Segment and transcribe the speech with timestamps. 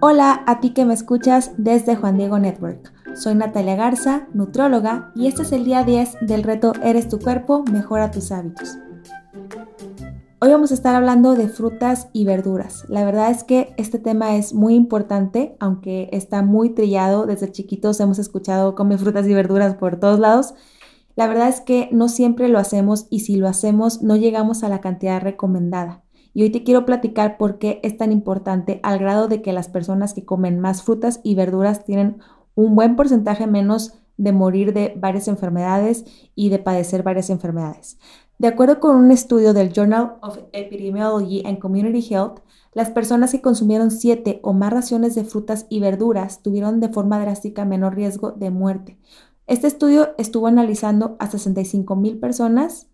[0.00, 2.92] Hola a ti que me escuchas desde Juan Diego Network.
[3.16, 7.64] Soy Natalia Garza, nutróloga, y este es el día 10 del reto Eres tu cuerpo,
[7.72, 8.78] mejora tus hábitos.
[10.40, 12.84] Hoy vamos a estar hablando de frutas y verduras.
[12.88, 17.26] La verdad es que este tema es muy importante, aunque está muy trillado.
[17.26, 20.54] Desde chiquitos hemos escuchado come frutas y verduras por todos lados.
[21.16, 24.68] La verdad es que no siempre lo hacemos y si lo hacemos no llegamos a
[24.68, 26.04] la cantidad recomendada.
[26.38, 29.66] Y hoy te quiero platicar por qué es tan importante al grado de que las
[29.66, 32.18] personas que comen más frutas y verduras tienen
[32.54, 36.04] un buen porcentaje menos de morir de varias enfermedades
[36.36, 37.98] y de padecer varias enfermedades.
[38.38, 42.38] De acuerdo con un estudio del Journal of Epidemiology and Community Health,
[42.72, 47.18] las personas que consumieron siete o más raciones de frutas y verduras tuvieron de forma
[47.18, 48.96] drástica menor riesgo de muerte.
[49.48, 52.86] Este estudio estuvo analizando a 65 mil personas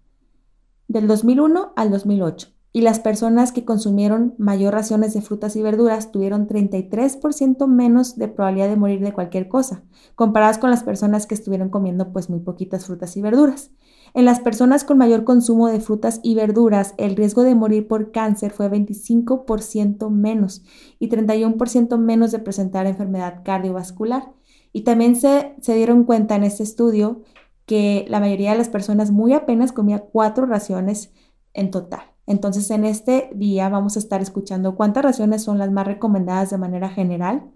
[0.89, 6.11] del 2001 al 2008 y las personas que consumieron mayor raciones de frutas y verduras
[6.11, 9.85] tuvieron 33% menos de probabilidad de morir de cualquier cosa,
[10.17, 13.71] comparadas con las personas que estuvieron comiendo pues muy poquitas frutas y verduras.
[14.13, 18.11] En las personas con mayor consumo de frutas y verduras, el riesgo de morir por
[18.11, 20.65] cáncer fue 25% menos
[20.99, 24.33] y 31% menos de presentar enfermedad cardiovascular.
[24.73, 27.23] Y también se, se dieron cuenta en este estudio
[27.67, 31.13] que la mayoría de las personas muy apenas comía cuatro raciones
[31.53, 32.14] en total.
[32.27, 36.59] Entonces, en este día vamos a estar escuchando cuántas raciones son las más recomendadas de
[36.59, 37.51] manera general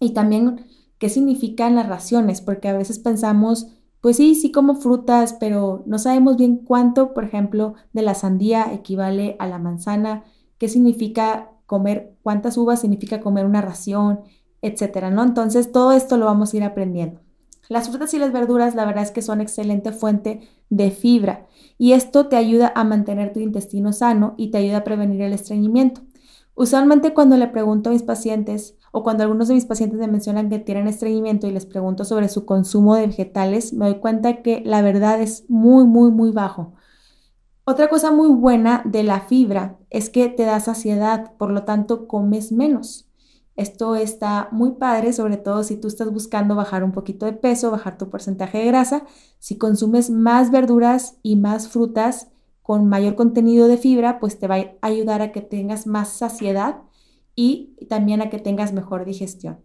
[0.00, 0.66] y también
[0.98, 3.68] qué significan las raciones, porque a veces pensamos,
[4.00, 8.72] pues sí, sí como frutas, pero no sabemos bien cuánto, por ejemplo, de la sandía
[8.72, 10.24] equivale a la manzana,
[10.58, 14.20] qué significa comer, cuántas uvas significa comer una ración,
[14.62, 15.22] etcétera, ¿no?
[15.22, 17.20] Entonces, todo esto lo vamos a ir aprendiendo.
[17.68, 21.46] Las frutas y las verduras, la verdad es que son excelente fuente de fibra
[21.78, 25.32] y esto te ayuda a mantener tu intestino sano y te ayuda a prevenir el
[25.32, 26.02] estreñimiento.
[26.54, 30.48] Usualmente cuando le pregunto a mis pacientes o cuando algunos de mis pacientes me mencionan
[30.48, 34.62] que tienen estreñimiento y les pregunto sobre su consumo de vegetales, me doy cuenta que
[34.64, 36.72] la verdad es muy, muy, muy bajo.
[37.66, 42.06] Otra cosa muy buena de la fibra es que te da saciedad, por lo tanto
[42.06, 43.06] comes menos.
[43.56, 47.70] Esto está muy padre, sobre todo si tú estás buscando bajar un poquito de peso,
[47.70, 49.04] bajar tu porcentaje de grasa.
[49.38, 52.28] Si consumes más verduras y más frutas
[52.62, 56.82] con mayor contenido de fibra, pues te va a ayudar a que tengas más saciedad
[57.34, 59.60] y también a que tengas mejor digestión.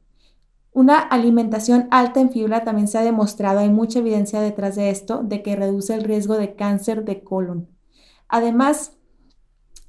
[0.72, 5.22] Una alimentación alta en fibra también se ha demostrado, hay mucha evidencia detrás de esto,
[5.22, 7.68] de que reduce el riesgo de cáncer de colon.
[8.30, 8.94] Además,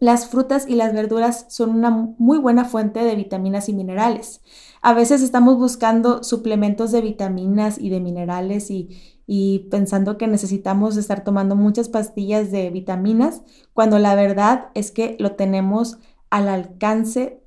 [0.03, 4.41] las frutas y las verduras son una muy buena fuente de vitaminas y minerales.
[4.81, 11.23] A veces estamos buscando suplementos de vitaminas y de minerales y, pensando que necesitamos estar
[11.23, 13.43] tomando muchas pastillas de vitaminas,
[13.75, 15.99] cuando la verdad es que lo tenemos
[16.31, 17.41] al alcance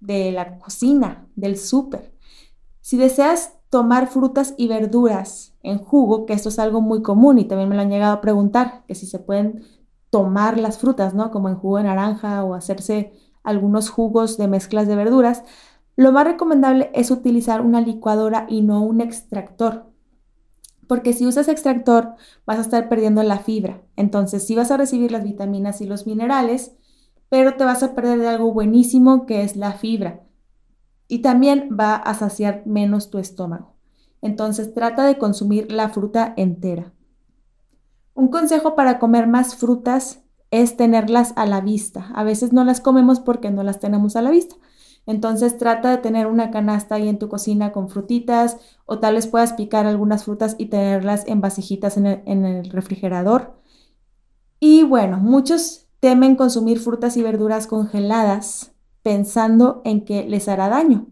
[0.00, 2.12] de la cocina, del súper.
[2.80, 7.44] Si deseas tomar frutas y verduras en jugo, que esto es algo muy común y
[7.44, 9.62] también me lo han llegado a preguntar, que si se pueden
[10.10, 11.30] tomar las frutas, ¿no?
[11.30, 13.12] Como en jugo de naranja o hacerse
[13.42, 15.44] algunos jugos de mezclas de verduras,
[15.96, 19.90] lo más recomendable es utilizar una licuadora y no un extractor.
[20.86, 22.14] Porque si usas extractor
[22.46, 23.82] vas a estar perdiendo la fibra.
[23.96, 26.74] Entonces sí vas a recibir las vitaminas y los minerales,
[27.28, 30.24] pero te vas a perder de algo buenísimo que es la fibra.
[31.06, 33.76] Y también va a saciar menos tu estómago.
[34.22, 36.92] Entonces trata de consumir la fruta entera.
[38.20, 40.20] Un consejo para comer más frutas
[40.50, 42.10] es tenerlas a la vista.
[42.14, 44.56] A veces no las comemos porque no las tenemos a la vista.
[45.06, 49.26] Entonces trata de tener una canasta ahí en tu cocina con frutitas o tal vez
[49.26, 52.04] puedas picar algunas frutas y tenerlas en vasijitas en
[52.44, 53.58] el, refrigerador.
[54.58, 58.72] Y bueno, muchos temen consumir frutas y verduras congeladas
[59.02, 61.06] pensando en que les hará daño.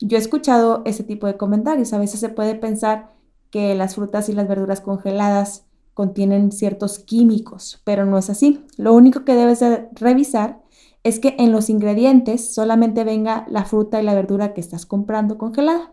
[0.00, 1.92] Yo he escuchado ese tipo de comentarios.
[1.92, 3.14] A veces se puede pensar
[3.50, 8.64] que las frutas y las verduras congeladas contienen ciertos químicos, pero no es así.
[8.76, 10.60] Lo único que debes revisar
[11.04, 15.38] es que en los ingredientes solamente venga la fruta y la verdura que estás comprando
[15.38, 15.92] congelada.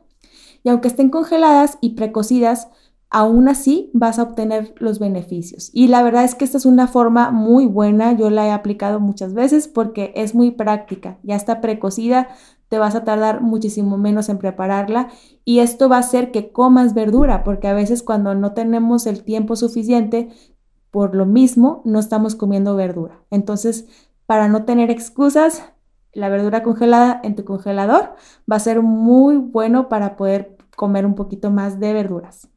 [0.63, 2.67] Y aunque estén congeladas y precocidas,
[3.11, 5.69] aún así vas a obtener los beneficios.
[5.73, 8.99] Y la verdad es que esta es una forma muy buena, yo la he aplicado
[9.01, 12.29] muchas veces porque es muy práctica, ya está precocida,
[12.69, 15.09] te vas a tardar muchísimo menos en prepararla
[15.43, 19.23] y esto va a hacer que comas verdura, porque a veces cuando no tenemos el
[19.23, 20.29] tiempo suficiente,
[20.89, 23.19] por lo mismo no estamos comiendo verdura.
[23.29, 23.87] Entonces,
[24.25, 25.65] para no tener excusas,
[26.13, 28.15] la verdura congelada en tu congelador
[28.49, 32.50] va a ser muy bueno para poder comer un poquito más de verduras.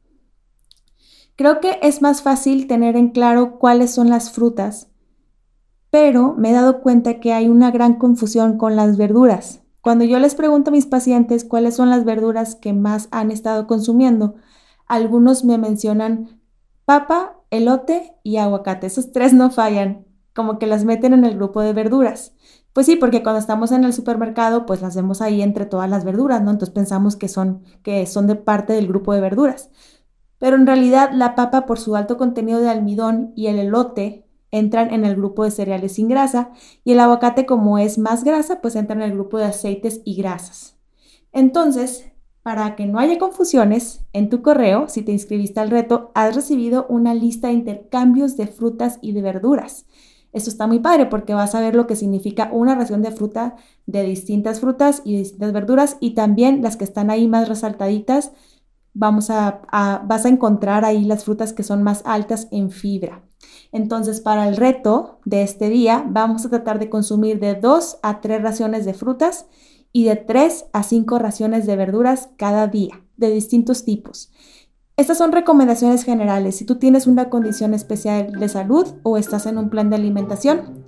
[1.35, 4.87] Creo que es más fácil tener en claro cuáles son las frutas,
[5.89, 9.61] pero me he dado cuenta que hay una gran confusión con las verduras.
[9.81, 13.67] Cuando yo les pregunto a mis pacientes cuáles son las verduras que más han estado
[13.67, 14.35] consumiendo,
[14.87, 16.41] algunos me mencionan
[16.85, 18.87] papa, elote y aguacate.
[18.87, 22.33] Esos tres no fallan, como que las meten en el grupo de verduras.
[22.71, 26.03] Pues sí, porque cuando estamos en el supermercado, pues las vemos ahí entre todas las
[26.03, 26.51] verduras, ¿no?
[26.51, 29.69] Entonces pensamos que son, que son de parte del grupo de verduras.
[30.39, 34.93] Pero en realidad la papa, por su alto contenido de almidón y el elote, entran
[34.93, 36.51] en el grupo de cereales sin grasa
[36.83, 40.15] y el aguacate, como es más grasa, pues entra en el grupo de aceites y
[40.15, 40.77] grasas.
[41.31, 42.05] Entonces,
[42.41, 46.85] para que no haya confusiones, en tu correo, si te inscribiste al reto, has recibido
[46.89, 49.87] una lista de intercambios de frutas y de verduras.
[50.31, 53.55] Esto está muy padre porque vas a ver lo que significa una ración de fruta
[53.85, 58.33] de distintas frutas y distintas verduras y también las que están ahí más resaltaditas.
[58.95, 59.61] Vamos a,
[60.07, 63.21] vas a encontrar ahí las frutas que son más altas en fibra.
[63.71, 68.21] Entonces, para el reto de este día, vamos a tratar de consumir de 2 a
[68.21, 69.45] 3 raciones de frutas
[69.91, 74.31] y de 3 a 5 raciones de verduras cada día, de distintos tipos.
[74.97, 76.55] Estas son recomendaciones generales.
[76.55, 80.85] Si tú tienes una condición especial de salud o estás en un plan de alimentación,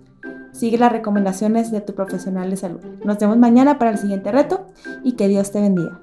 [0.53, 2.79] sigue las recomendaciones de tu profesional de salud.
[3.03, 4.65] Nos vemos mañana para el siguiente reto
[5.03, 5.99] y que Dios te bendiga.